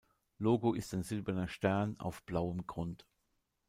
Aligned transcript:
Logo 0.39 0.73
ist 0.73 0.91
ein 0.95 1.03
silberner 1.03 1.47
Stern 1.47 1.99
auf 1.99 2.23
blauem 2.23 2.65
Grund. 2.65 3.05